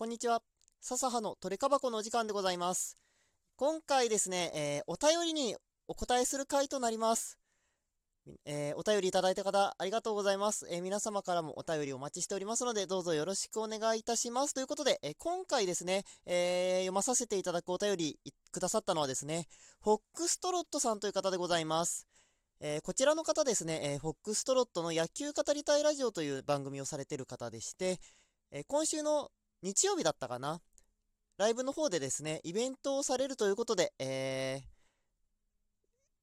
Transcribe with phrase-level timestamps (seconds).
[0.00, 0.40] こんにちは。
[0.80, 2.96] 笹葉のトレカ箱のお時間でございます。
[3.56, 5.56] 今回ですね、えー、お便りに
[5.88, 7.38] お答えする回となります。
[8.46, 14.54] えー、お便りいただいた方、ありがとうございます、えー、皆様からもお便りお待ちしておりますので、どうぞよろしくお願いいたします。
[14.54, 18.18] ということで、え今回ですね、え読まさせていただくお便り
[18.52, 19.48] くださったのはですね、
[19.82, 22.06] フォックストロットさんという方でございます。
[22.60, 28.00] えこちらの方ですね、えフォックストロットの野球語りたいラジオという番組をされている方でして、
[28.50, 29.30] え今週の
[29.62, 30.60] 日曜日だったかな？
[31.36, 34.60] ライブの方でですね、イベントをされるということで、え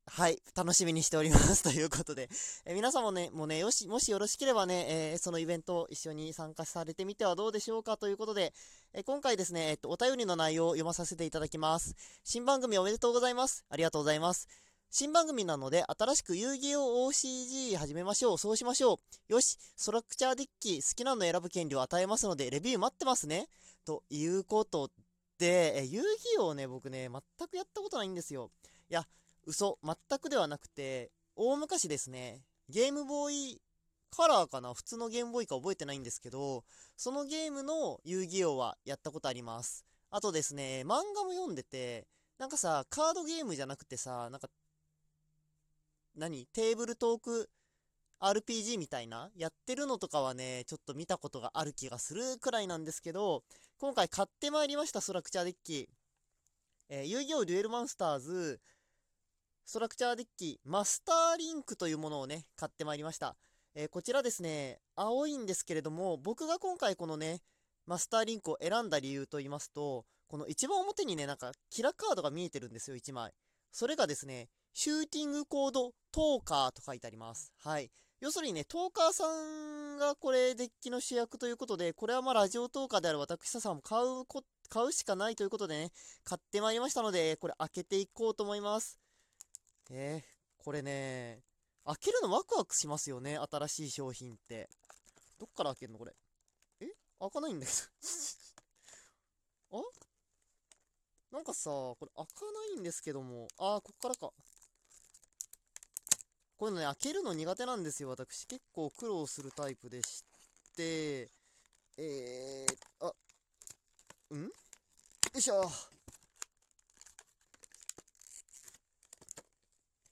[0.07, 2.29] ー、はい、楽しみにしております ということで、
[2.65, 7.97] えー、皆さんもね、もうね、よし、もしよろしければね、えー、そのイベントを一緒に参加されてみてはどうでしょうか？
[7.97, 8.53] ということで、
[8.93, 11.95] え今回ですね、えっと、お便りの内容を読まさせていただきます。
[12.23, 13.65] 新番組おめでとうございます。
[13.69, 14.47] ありがとうございます。
[14.89, 18.37] 新番組なので、新しく遊戯王 OCG 始めましょう。
[18.37, 19.33] そうしましょう。
[19.33, 23.49] よし、ストラクチャーデッキ、好きなの選ぶ権利を与えますので、レビュー待ってますね。
[23.85, 24.89] ということ
[25.37, 26.01] で、え遊
[26.35, 28.49] 戯王ね、僕ね、全くやったことないんですよ。
[28.89, 29.05] いや、
[29.45, 33.61] 嘘、全くではなくて、大昔ですね、ゲームボーイ
[34.09, 34.73] カラーかな？
[34.73, 36.63] 普通のゲームボーイか覚えてないんですけど、
[36.95, 39.85] そのゲームの遊戯王はやったことあります。
[40.09, 44.49] あとですね、漫画も読んでて、なんかさ、カードゲームじゃなくてさ、なんか、
[46.17, 46.47] 何？
[46.47, 47.49] テーブルトーク
[48.19, 49.29] RPG みたいな？
[49.35, 53.43] やってるのとかはね、ちょっと見たことがある気がするくらいなんですけど、
[53.79, 55.89] 今回買ってまいりました、ストラクチャーデッキ。
[56.89, 58.59] えー、遊戯王デュエルモンスターズ、
[59.65, 63.35] ストラクチャーデッキ、マスターリンクというものをね、買ってまいりました。
[63.75, 67.41] えー、こちらですね、青いんですけれども、僕が今回このね、
[67.85, 73.33] マスターリンクを選んだ理由と言いますと、この一番表にね、なんか、キラカードが見えてるんですよ、1枚。
[73.71, 74.49] それがですね、
[74.79, 77.51] シューティングコードトーカーと書いてあります。
[77.63, 77.89] はい。
[78.19, 85.91] 要するにね、トーカーさんがこれデッキの主役ということで、これはまあラジオトーカーである私ささんも買うこ、買うしかないということでね、
[86.23, 88.99] 買ってまいりましたので、これ開けていこうと思います。
[89.89, 91.41] えー、これね、
[91.83, 94.69] 開けるのワクワクしますよね、新しい商品って。
[95.39, 96.13] どっから開けるのこれ？
[96.81, 96.85] え？
[97.19, 97.71] 開かないんだけ
[99.71, 99.81] ど あ？
[101.31, 103.47] なんかさ、これ開かないんですけども。
[103.57, 104.31] あー、こっからか。
[106.57, 108.47] こういうのね、開けるの苦手なんですよ、私。
[108.47, 110.23] 結構苦労するタイプでし
[110.75, 111.29] て、
[111.97, 113.13] えー、あ、
[114.33, 114.43] ん？
[114.43, 114.49] よ
[115.35, 115.71] いしょ。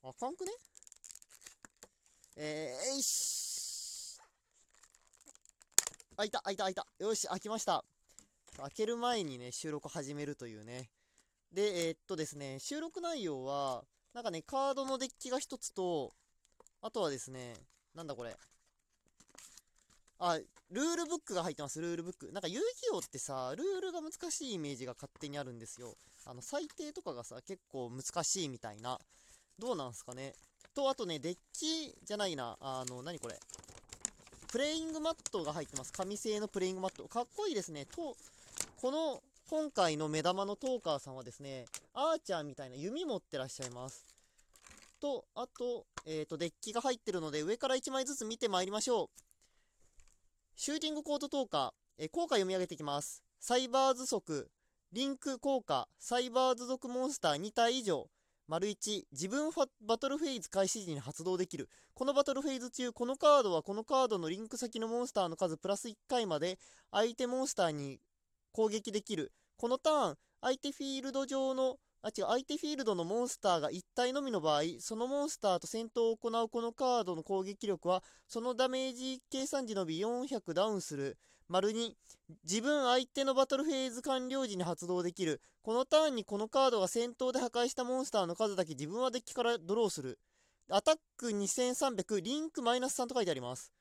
[0.04, 0.52] あかんくね？
[2.36, 4.20] えー、いし。
[6.16, 6.86] 開いた、開いた、開いた。
[7.00, 7.84] よし、開きました。
[8.58, 10.90] 開ける前にね、収録始めるというね。
[11.50, 16.14] で、えー、っとですね、収録内容は、なんかね、カードのデッキが一つと、
[16.86, 17.54] あとはですね、
[17.96, 18.36] なんだこれ。
[20.20, 20.38] あ、
[20.70, 22.30] ルールブックが入ってます、ルールブック。
[22.30, 25.96] なんか遊戯王ってさ、ルールが難しいイメージが勝手にあるんですよ。
[26.26, 29.00] あの、最低とかがさ、結構難しいみたいな。
[29.58, 30.34] どうなんすかね。
[30.76, 32.56] と、あとね、デッキじゃないな。
[32.60, 33.36] あの、何これ。
[34.52, 35.92] プレイングマットが入ってます。
[35.92, 37.08] 紙製のプレイングマット。
[37.08, 37.84] かっこいいですね。
[37.86, 38.16] と、
[38.80, 41.64] この、今回の目玉のトーカーさんはですね、
[41.94, 44.06] アーチャーみたいな弓持ってらっしゃいます。
[45.00, 49.08] と、あと、えっ、ー、と、デッキが入ってるので、上から1枚ずつ見てまいりましょう。
[50.56, 53.22] シューティングコートーカー、えー、効果読み上げていきます。
[53.40, 54.50] サイバーズ族、
[54.92, 58.08] リンク効果、サイバーズ族モンスター2体以上。
[58.48, 61.68] 丸1、自分バトルフェーズ開始時に発動できる。
[61.94, 66.58] このバトルフェーズ中、このカードはこのカードのリンク先のモンスターの数プラス1回まで
[66.92, 67.98] 相手モンスターに
[68.52, 69.32] 攻撃できる。
[69.56, 81.18] このターン、相手フィールド上のあ、違う、相手フィールドのモンスターが1体のみの場合、そのモンスターと戦闘を行うこのカードの攻撃力は、そのダメージ計算時のみ400ダウンする。
[81.48, 81.94] 丸2、
[82.44, 85.40] 自分相手のバトルフェーズ完了時に発動できる。
[85.62, 90.20] このターンにこのカードが戦闘で破壊したモンスターの数だけ自分はデッキからドローする。
[90.70, 93.72] アタック2300、リンクマイナス3と書いてあります。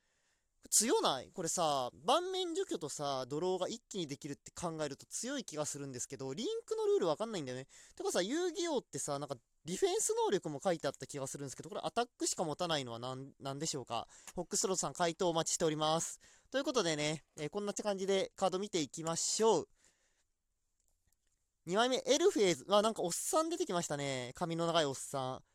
[0.69, 1.29] 強ない？
[1.33, 7.67] これさ、盤面除去とさ、ドローが一気にできるって考えると強い気がするんですけど、リンクのルールわかんないんだよね。
[7.95, 9.35] てかさ、遊戯王ってさ、なんか
[9.65, 14.07] ディフェンス能力も書いてあった気がするんですけど、これアタックしか持たないのは何なんでしょうか？
[14.35, 16.19] ホックスロードさん回答お待ちしております。
[16.51, 19.67] ということでね、えー、こんな感じでカード見ていきましょう。
[21.67, 22.65] 2枚目、エルフェーズ。
[22.69, 24.33] あ、なんかおっさん出てきましたね。
[24.35, 25.54] 髪の長いおっさん。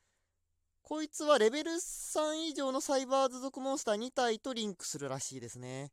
[0.82, 5.92] こいつはレベル3以上のサイバーズ族モンスター2体とリンクするらしいですね。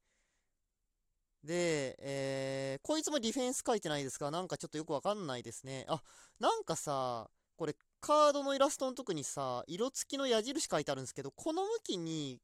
[1.43, 5.85] で、えー、こいつもディフェンス書いてないですが、なんかちょっとよくわかんないですね。
[5.87, 6.01] あ、
[6.39, 12.41] なんかさ、これカードのイラストのとこにさ、色付きの矢印書いてあるんですけど、この向きに、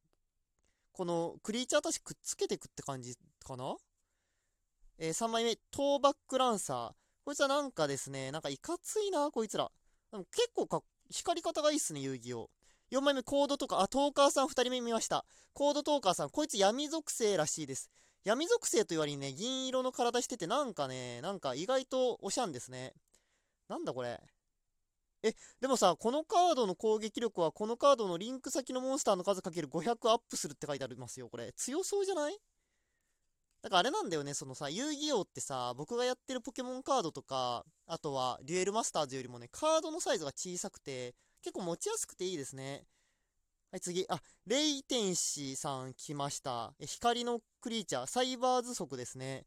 [0.92, 3.76] このクリーチャーたちくっつけてくって感じかな？
[5.00, 6.92] えー、3枚目、トーバックランサー。
[7.26, 9.72] こいつはなんかですね、なんかいかついな、こいつら。
[10.12, 10.82] でも結構か、
[11.14, 12.50] 光り方がいいっすね、遊戯王。
[12.92, 15.26] 4枚目、コードとか、あ、トーカーさん2人目見ました。
[15.54, 17.90] コードトーカーさん、こいつ闇属性らしいです。
[18.24, 22.94] 闇属性と言われにね、銀色の体してて、なんかね、なんか意外とおしゃんですね。
[23.68, 24.20] なんだこれ。
[25.22, 31.54] え、でもさ、このカードの攻撃力は、このカードのリンク先のモンスターの数かける500アップするって書いてありますよ、これ。
[31.54, 32.38] 強そうじゃない？
[33.64, 42.84] だからあれなんだよね、そのさ、遊戯王ってさ、僕がやってるポケモンカードとか、あとはデュエルマスターズよりもね、カードのサイズが小さくて、結構持ちやすくていいですね。
[43.72, 44.06] はい、次。
[44.10, 46.74] あ、レイテンシさん来ました。
[46.78, 49.46] え、光のクリーチャー、サイバーズ族ですね。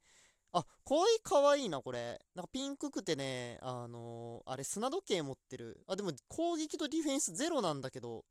[0.53, 2.19] あ、こいかわいいな、これ。
[2.35, 5.85] なんかピンクくてね、あのー、あれ、砂時計持ってる。
[5.87, 8.25] あ、でも攻撃とディフェンスゼロなんだけど、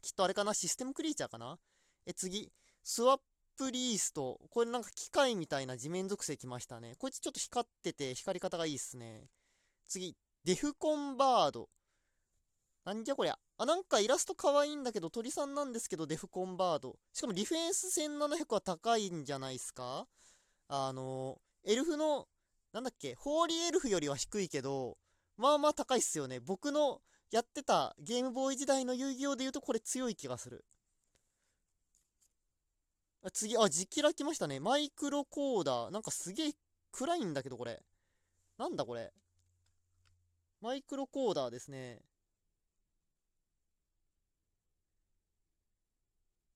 [0.00, 1.58] きっとあれかな、システムクリーチャーかな
[2.06, 2.52] え、次。
[2.84, 3.20] スワッ
[3.56, 4.40] プリースト。
[4.50, 6.94] これなんか機械みたいな地面属性来ましたね。
[6.98, 9.28] こいつちょっと光ってて、光り方がいいっすね。
[9.88, 10.16] 次。
[10.44, 11.68] デフコンバード。
[12.84, 13.38] なんじゃこりゃ。
[13.58, 16.98] あ、なんかイラスト可愛いんだけど、鳥さんなんですけど、デフコンバード。
[17.12, 20.06] しかもディフェンス1700は高いんじゃないですか？
[20.66, 22.26] あの、エルフの、
[22.72, 24.96] なんだっけ、ホーリーエルフよりは低いけど、
[25.36, 26.40] まあまあ高いっすよね。
[26.40, 30.64] 僕のやってたゲームボーイ時代の遊戯王で言うとこれ強い気がする。
[33.30, 34.58] 次、あ、ジキラ来ましたね。
[34.58, 35.90] マイクロコーダー。
[35.90, 36.52] なんかすげえ
[36.90, 37.80] 暗いんだけど、これ。
[38.58, 39.12] なんだこれ。
[40.60, 42.00] マイクロコーダーですね。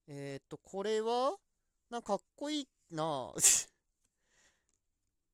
[0.08, 1.36] えー、っと、これは、
[1.90, 3.32] なんかかっこいいな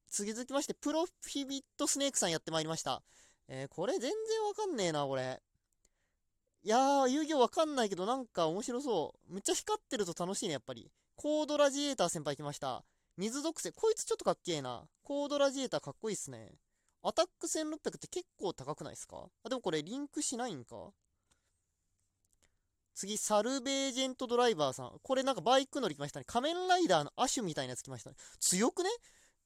[0.09, 3.03] 次続きまして、プロフィビットスネークさんやってまいりました。
[3.49, 5.43] えー、これ全然わかんねえな、これ。
[6.65, 9.33] いやー、遊戯王わかんないけど、なんか面白そう。
[9.33, 10.91] めっちゃ光ってると楽しいね、やっぱり。
[11.23, 12.83] コードラジエーター先輩来ました。
[13.17, 13.71] 水属性。
[13.71, 14.83] こいつちょっとかっけえな。
[15.05, 16.51] コードラジエーターかっこいいっすね。
[17.01, 19.27] アタック1600って結構高くないですか？
[19.45, 20.75] あ、でもこれリンクしないんか？
[22.97, 24.99] 次、サルベージェントドライバーさん。
[25.01, 26.25] これなんかバイク乗り来ましたね。
[26.27, 28.17] 仮面ライダーのアシュみたいなやつ来ましたね。
[28.41, 28.91] 強くね？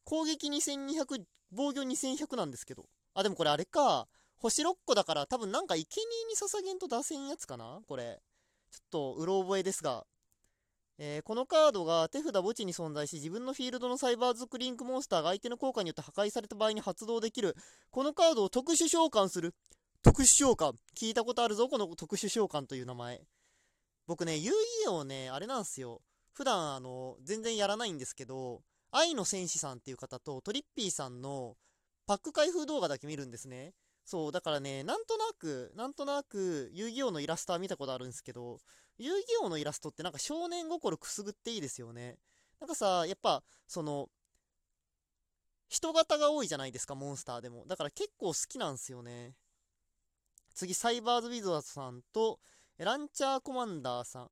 [0.04, 2.86] 攻撃2200、防御2100なんですけど。
[3.12, 4.08] あ、でもこれあれか。
[4.38, 6.00] 星6個だから多分なんか生贄
[6.30, 7.80] に捧げんと出せんやつかな？
[7.86, 8.22] これ。
[8.70, 10.06] ちょっとうろ覚えですが。
[10.98, 17.54] えー、このカードが手札墓地に存在し、自分のフィールドのサイバーズクリンクモンスターが相手の効果によって破壊された場合に発動できる。
[17.90, 19.54] このカードを特殊召喚する。
[20.02, 20.72] 特殊召喚。
[20.96, 23.20] 聞いたことあるぞ、この特殊召喚という名前。
[24.06, 24.52] 僕ね、遊
[24.86, 26.00] 戯王ね、あれなんですよ。
[26.32, 31.56] 普段、あの、全然やらないんですけど、愛の戦士さんっていう方とトリッピーさんの
[32.06, 33.74] パック開封動画だけ見るんですね。
[34.04, 38.58] そう、だからね、なんとなく、なんとなく、遊戯王のイラストは見たことあるんですけど、
[38.98, 42.18] 遊戯王のイラストってなんか少年心くすぐっていいですよね。
[42.60, 44.08] なんかさ、やっぱ、その、
[45.68, 47.64] 人型が多いじゃないですか、モンスターでも。
[47.66, 49.34] だから結構好きなんですよね。
[50.54, 52.40] 次、サイバーズ・ウィザードさんと、
[52.78, 54.30] ランチャーコマンダーさん、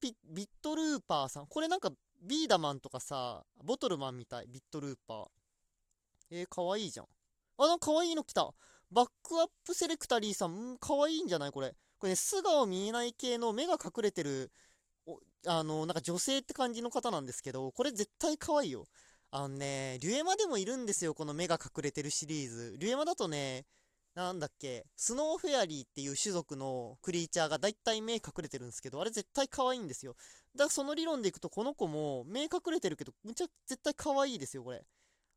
[0.00, 1.46] ビットルーパーさん。
[1.46, 1.90] これなんか、
[2.22, 5.26] ビーダマンとかさ、ボトルマンみたい、ビットルーパー。
[6.30, 7.06] えー、かわいいじゃん。
[7.58, 8.52] あ、なんかかわいいの来た。
[8.90, 11.74] バックアップセレクタリーさん、んかわいいんじゃないこれ。
[12.02, 14.50] これね、素顔見えない系の目が隠れてる、
[15.46, 18.88] あの、なんか女性って感じの方なんですけど、これ絶対可愛いよ。
[19.30, 22.74] あのね、リュエマでもいるんですよ、この目が隠れてるシリーズ。
[22.76, 23.66] リュエマだとね、
[24.14, 30.16] なんだっけ、スノーフェアリーっていう種族のクリーチャーがだいたい目隠れてるんですけど、あれ絶対可愛いんですよ。
[30.56, 34.84] だからその理論でいくと、この子も目隠れてるけど、むちゃ絶対可愛いですよ、これ。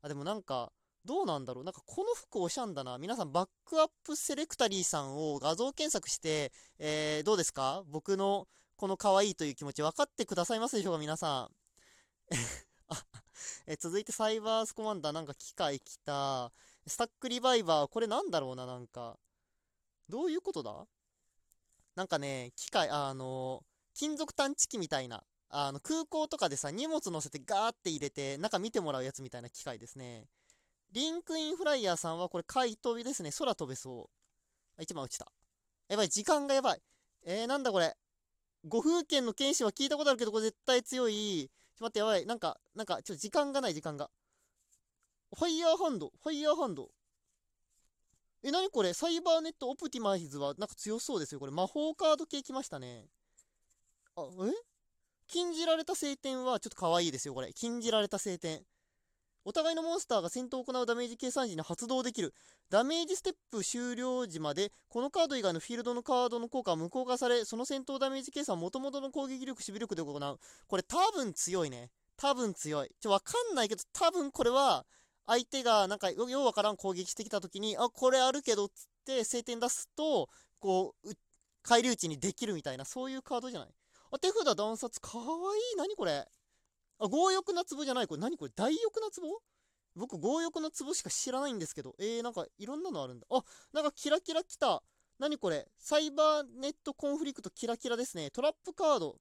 [0.02, 0.72] あ、でもなんか、
[1.06, 1.64] どうなんだろう？
[1.64, 2.98] なんかこの服おしゃんだな。
[2.98, 7.84] 皆さんバックアップセレクタリーさんを画像検索して、えー、どうですか？
[7.88, 11.00] 僕のこの可愛いという気持ち分かってくださいますでしょうか？
[11.00, 11.50] 皆さん。
[13.68, 16.52] え続いてサイバースコマンダーなんか機械来た。
[16.88, 19.18] スタックリバイバー、これなんだろうな、なんか。
[20.10, 20.86] どういうことだ？
[21.96, 30.26] なんかね、機械、あの、金属探知機みたいな、あの、空港とかでさ、荷物乗せてガーって入れて、中見てもらうやつみたいな機械ですね。
[30.92, 33.32] リンクインフライヤーさんはこれ回飛びですね。
[33.32, 34.10] 空飛べそ
[34.78, 34.82] う。
[34.82, 35.32] 一番落ちた。
[35.88, 36.82] やばい、時間がやばい。
[37.24, 37.96] えー、なんだこれ。
[38.68, 41.50] 五風剣の剣士は聞いたことあるけど、これ絶対強い。
[41.78, 42.26] ちょっと待って、やばい。
[42.26, 44.10] なんか、なんか、ちょっと時間がない、時間が。
[45.36, 46.90] ファイヤーハンド、ファイヤーハンド。
[48.44, 51.40] え、なにこれサイバーネットオプティマイズはなんか強そうですよ。
[51.40, 53.08] これ魔法カード系来ましたね。
[54.16, 54.52] あ、え？
[55.28, 57.52] 禁じられた晴天はちょっと可愛いですよ、これ。
[57.54, 58.64] 禁じられた晴天。
[59.48, 62.34] お互いのモンスターが戦闘を行うダメージ計算時に発動できる。
[62.72, 70.40] ダメージステップ終了時まで、このカード以外のフィールドのカードの効果は無効化され、その戦闘ダメージ計算は元々の攻撃力、守備力で行う。
[70.68, 71.92] これ多分強いね。
[72.18, 72.90] 多分強い。
[73.00, 74.86] ちょ、わかんないけど、多分これは、
[75.28, 80.28] 相手がなんかようわからん攻撃してきた時に、あ、これあるけどつって晴天出すと、
[80.60, 81.12] こう、
[81.62, 83.70] 返り討ちにできるみたいな、そういうカードじゃない？
[84.12, 85.78] あ、手札断殺、かわいい。
[85.78, 86.28] 何これ？
[87.00, 88.52] あ、強欲な壺じゃないこれ何これ？
[88.56, 89.40] 大欲な壺？
[89.96, 91.96] 僕、強欲な壺しか知らないんですけど。
[92.00, 93.28] えー、なんかいろんなのあるんだ。
[93.30, 94.84] あ、なんかキラキラ来た。
[95.20, 95.68] 何これ？
[95.78, 98.30] サイバーネットコンフリクトキラキラですね。
[98.32, 99.16] トラップカード。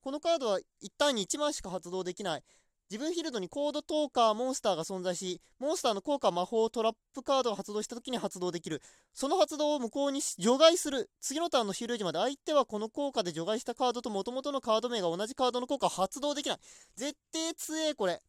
[0.00, 2.42] このカードは一旦に1枚しか発動できない。
[2.90, 8.80] 自分フィールドにコードトーカーモンスターが存在し、モンスターの効果魔法トラップカードが発動した時に発動できる。
[9.12, 11.10] その発動を無効に除外する。
[11.20, 16.58] 次のターンの終了時まで相手はこの効果で除外したカードと元々のカード名が同じカードの効果を発動できない。
[16.96, 18.22] 絶対強え、これ。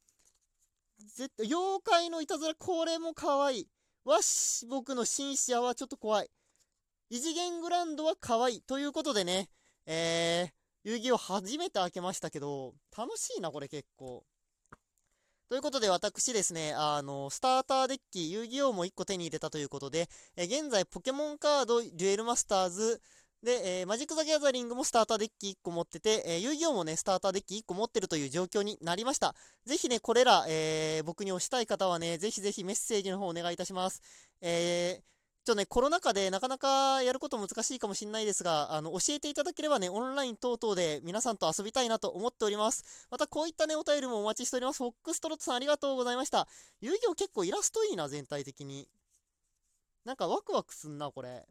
[1.15, 3.67] 絶対、妖怪のいたずら、これも可愛い。
[4.03, 6.29] わし、僕のシンシアはちょっと怖い。
[7.09, 8.61] 異次元グランドは可愛い。
[8.61, 9.49] ということでね、
[9.85, 14.25] えー、遊戯王初めて開けましたけど、楽しいな、これ結構。
[15.49, 23.01] ということで、私ですね、あの、スターターデッキ、遊戯王も1個手に入れたということで、え現在、ポケモンカード、デュエルマスターズ、
[23.41, 29.33] で、えー、マジック・ザ・ギャザリングもスターターデッキ1個持ってて、えー、遊戯王もね、スターターデッキ1個持ってるという状況になりました。
[29.65, 34.03] ぜひね、これら、えー、僕に押したい方はね、ぜひぜひメッセージの方お願いいたします。
[34.41, 35.03] えー、
[35.49, 43.07] ちょっとね、コロナ禍でなかなかやること難しいかもしれないですが、あの、教えていただければね、オンライン等々で皆さんと遊びたいなと思っております。
[43.09, 44.77] またこういったね、お便りもお待ちしております。
[44.77, 46.47] フォックストロットさんありがとうございました。
[46.81, 48.87] 遊戯王結構イラストいいな、全体的に。
[50.05, 51.47] なんかワクワクすんな、これ。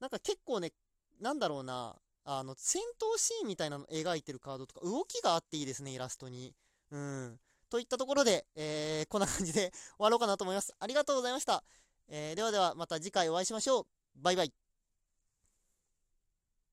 [0.00, 0.72] なんか結構ね、
[1.20, 6.54] なんだろうな、あの、戦闘シーンみたいなの描いてるカードとか、動きがあっていいですね、イラストに。
[6.90, 7.38] うん。
[7.68, 10.72] といったところで、えー、こんな感じで終わろうかなと思います。
[10.80, 11.62] ありがとうございました。
[12.08, 13.86] えー、ではではまた次回お会いしましょう。
[14.16, 14.67] バイバイ。